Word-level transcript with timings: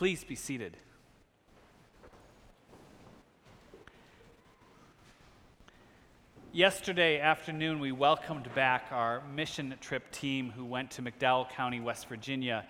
Please 0.00 0.24
be 0.24 0.34
seated. 0.34 0.78
Yesterday 6.52 7.20
afternoon, 7.20 7.80
we 7.80 7.92
welcomed 7.92 8.48
back 8.54 8.86
our 8.92 9.22
mission 9.34 9.74
trip 9.82 10.10
team 10.10 10.52
who 10.56 10.64
went 10.64 10.90
to 10.92 11.02
McDowell 11.02 11.50
County, 11.50 11.80
West 11.80 12.08
Virginia. 12.08 12.64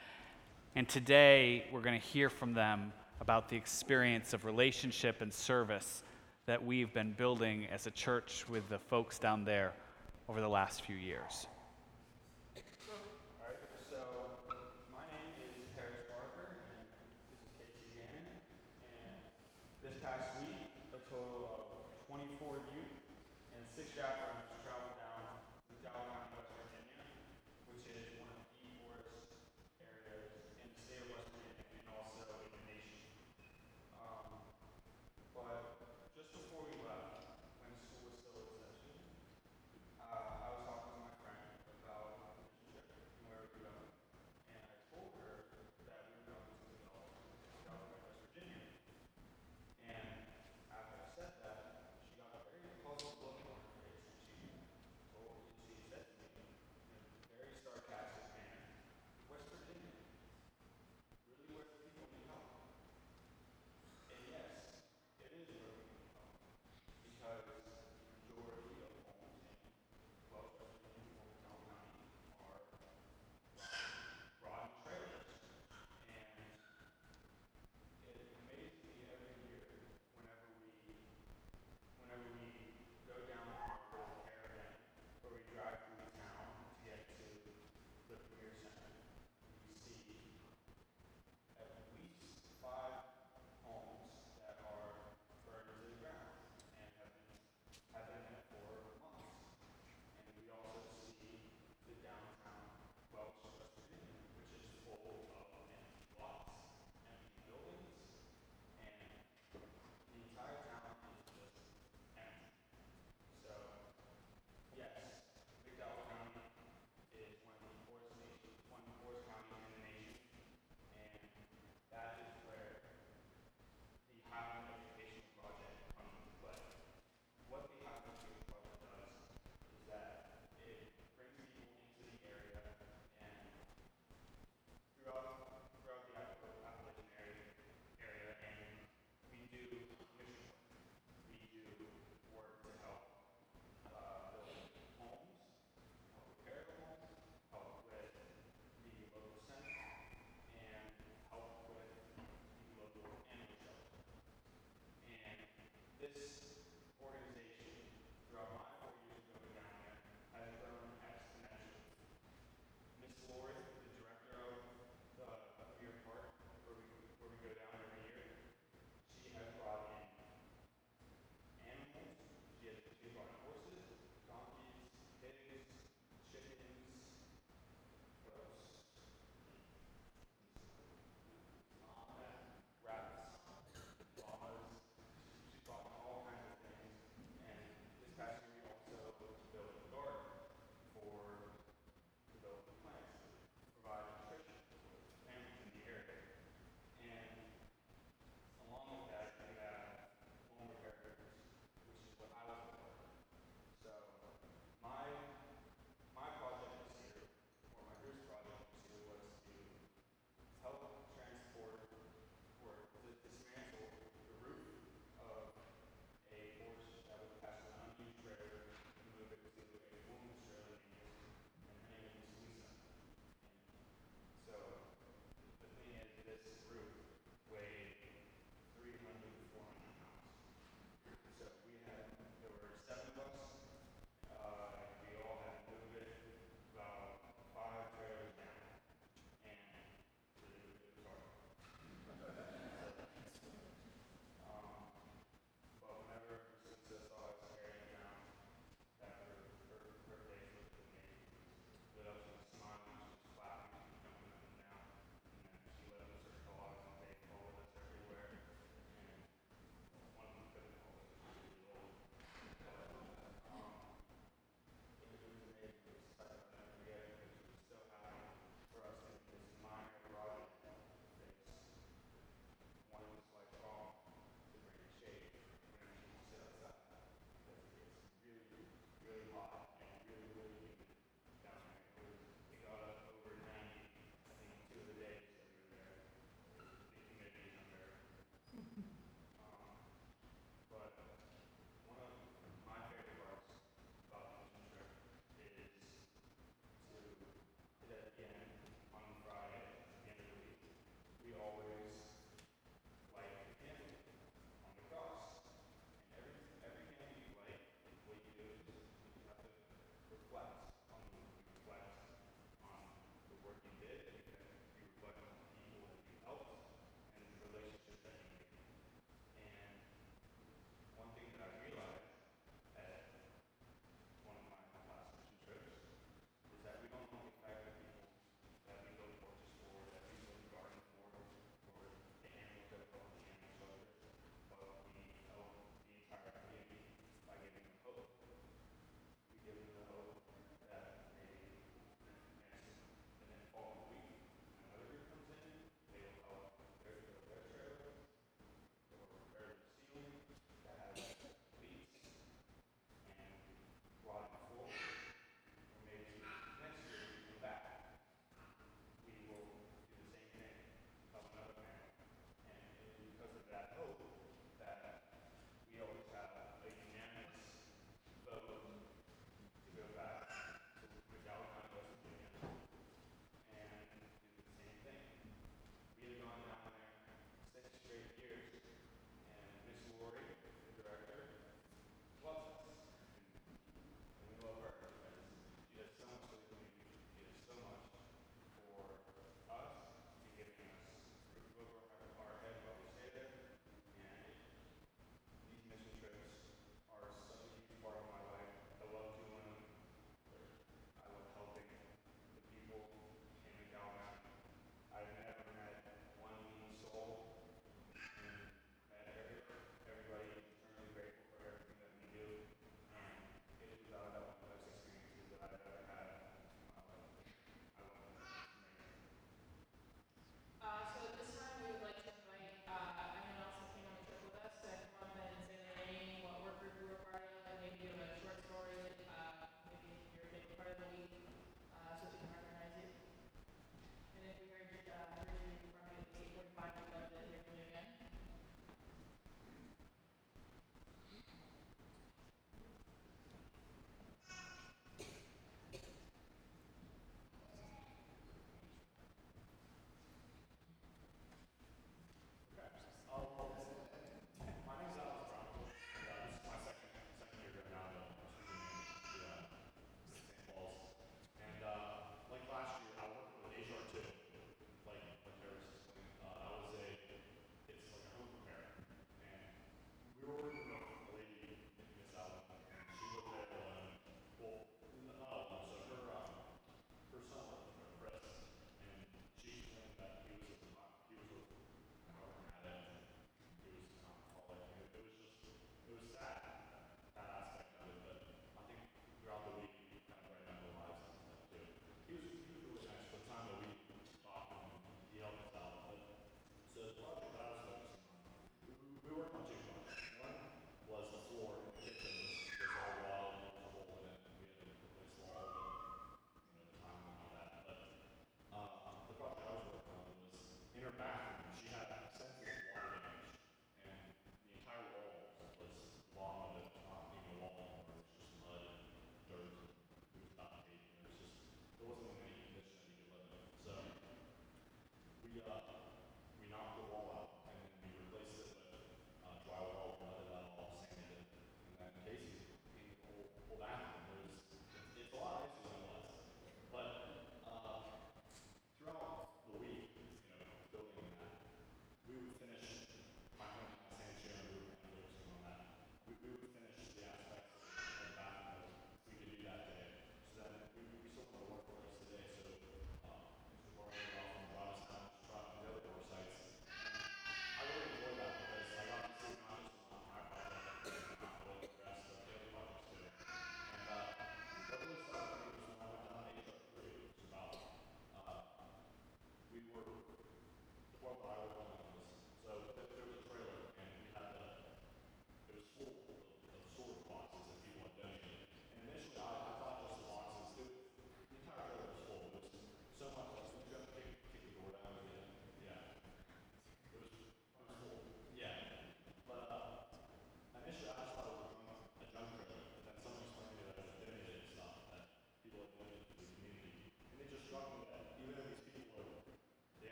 And 0.74 0.88
today, 0.88 1.66
we're 1.70 1.82
going 1.82 2.00
to 2.00 2.04
hear 2.04 2.30
from 2.30 2.52
them 2.52 2.92
about 3.20 3.48
the 3.48 3.56
experience 3.56 4.32
of 4.32 4.44
relationship 4.44 5.20
and 5.20 5.32
service 5.32 6.02
that 6.46 6.66
we've 6.66 6.92
been 6.92 7.12
building 7.12 7.68
as 7.70 7.86
a 7.86 7.92
church 7.92 8.44
with 8.48 8.68
the 8.68 8.80
folks 8.80 9.20
down 9.20 9.44
there 9.44 9.72
over 10.28 10.40
the 10.40 10.48
last 10.48 10.84
few 10.84 10.96
years. 10.96 11.46
past 20.10 20.42
week 20.42 20.66
a 20.90 20.98
total 21.06 21.70
of 21.70 21.86
24 22.10 22.58
youth 22.74 22.98
and 23.54 23.62
six 23.78 23.94
chaperones. 23.94 24.29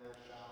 their 0.00 0.16
shop. 0.26 0.49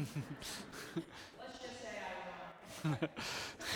Let's 0.96 1.58
just 1.60 1.82
say 1.82 2.00
I 2.00 2.88
won. 2.88 3.08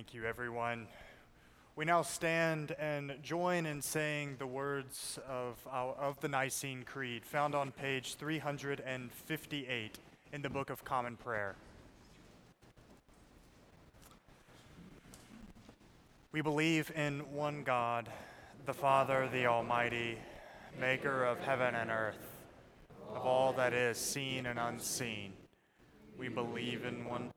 Thank 0.00 0.14
you, 0.14 0.24
everyone. 0.24 0.86
We 1.76 1.84
now 1.84 2.00
stand 2.00 2.74
and 2.78 3.18
join 3.22 3.66
in 3.66 3.82
saying 3.82 4.36
the 4.38 4.46
words 4.46 5.18
of, 5.28 5.58
our, 5.70 5.92
of 5.92 6.18
the 6.20 6.28
Nicene 6.28 6.84
Creed, 6.84 7.22
found 7.22 7.54
on 7.54 7.70
page 7.70 8.14
358 8.14 9.98
in 10.32 10.40
the 10.40 10.48
Book 10.48 10.70
of 10.70 10.86
Common 10.86 11.18
Prayer. 11.18 11.54
We 16.32 16.40
believe 16.40 16.90
in 16.96 17.18
one 17.34 17.62
God, 17.62 18.08
the 18.64 18.72
Father, 18.72 19.28
the 19.30 19.44
Almighty, 19.44 20.16
maker 20.80 21.26
of 21.26 21.40
heaven 21.40 21.74
and 21.74 21.90
earth, 21.90 22.38
of 23.14 23.18
all 23.18 23.52
that 23.52 23.74
is 23.74 23.98
seen 23.98 24.46
and 24.46 24.58
unseen. 24.58 25.34
We 26.18 26.28
believe 26.28 26.86
in 26.86 27.04
one 27.04 27.32